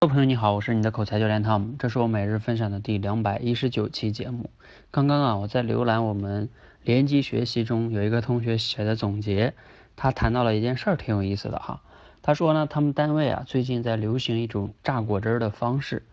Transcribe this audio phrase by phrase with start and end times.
[0.00, 4.48] 各位朋友你好，我是你的口才教练 Tom，这是我每日分享的第两百一十九期节目。
[4.92, 6.48] 刚刚啊，我在浏览我们
[6.84, 9.54] 联机学习中有一个同学写的总结，
[9.96, 11.82] 他谈到了一件事儿，挺有意思的哈。
[12.22, 16.04] 他说呢，他们单位啊最近在流行一种榨果汁的方式，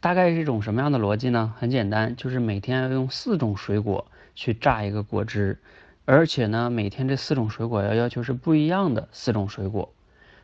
[0.00, 1.54] 大概是一种什么样的逻辑呢？
[1.56, 5.60] 很简单，就是每天要用四种水果去榨一个果汁，
[6.06, 9.92] 而且呢，每天这四种水果要要求是不一样的四种水果。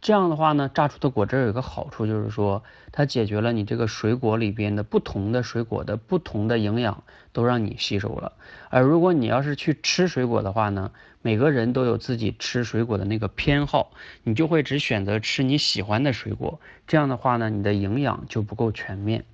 [0.00, 8.32] 这样的话呢，榨出的果汁有一个好处，就是说它解决了你这个水果里边的不同的水果的不同的营养都让你吸收了。
[8.70, 10.90] 而如果你要是去吃水果的话呢，
[11.20, 13.92] 每个人都有自己吃水果的那个偏好，
[14.24, 16.60] 你就会只选择吃你喜欢的水果。
[16.86, 19.24] 这样的话呢，你的营养就不够全面。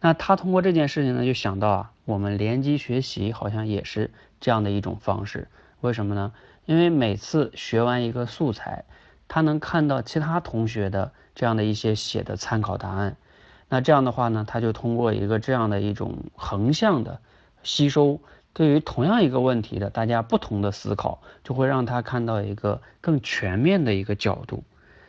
[0.00, 5.48] 那他通过这件事情呢，就想到啊，我们联机学习好像也是这样的一种方式。
[5.80, 6.32] 为什么呢？
[6.64, 8.84] 因为每次学完一个素材。
[9.28, 13.16] 他能看到其他同学的这样的一些写的参考答案，
[13.68, 17.20] 那这样的话呢，他就通过一个这样的一种横向的
[17.62, 18.20] 吸收，
[18.52, 24.62] 对于同样一个问题的大家不同的思考，就会让他看到一个更全面的一个角度。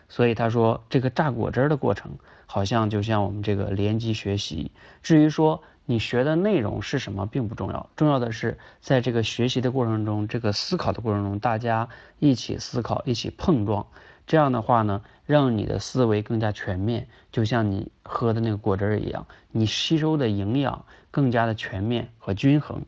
[0.10, 2.12] 所以他说，这个榨果汁的过程，
[2.46, 4.72] 好像就像我们这个联机学习。
[5.04, 13.86] 至于说你学的内容是什么，并不重要，重要的是在这个学习的过程中，这个思考的过程中，大家一起思考，一起碰撞。
[14.26, 22.84] 这样的话呢，让你的思维更加全面，就像你喝的那个果汁儿一样，你吸收的营养更加的全面和均衡，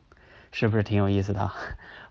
[0.51, 1.51] 是不是挺有意思的？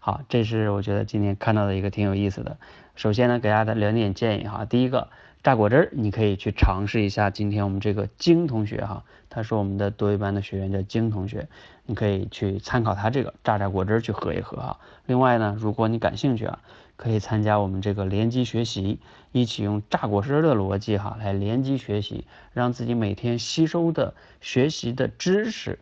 [0.01, 2.59] 好，这是我觉得今天看到的一个挺有意思的。
[2.97, 5.09] 首先呢，给大家的两点建议哈，第一个。
[5.41, 7.31] 榨果汁儿，你可以去尝试一下。
[7.31, 11.49] 今天我们这个晶同学哈，他是我们的多一班的学员，叫晶同学，
[11.87, 14.81] 你可以去参考他这个榨榨果汁儿去喝一喝哈。
[15.07, 16.59] 另外呢，如果你感兴趣啊，
[16.97, 18.99] 可以参加我们这个联机学习，
[19.31, 25.79] 一起用榨果汁儿的逻辑哈来联机学习，让自己每天吸收的学习的知识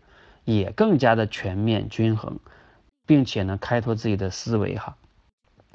[0.55, 2.39] 也更加的全面均衡，
[3.05, 4.97] 并且呢，开拓自己的思维哈。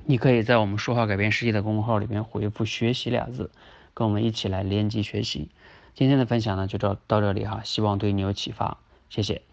[0.05, 3.51] 你可以在我们说话改变世界的公众号里面回复“学习”俩字，
[3.93, 5.49] 跟我们一起来联机学习。
[5.93, 8.79] 今天的分享呢就到到这里哈，希望对你有启发，
[9.09, 9.50] 谢谢。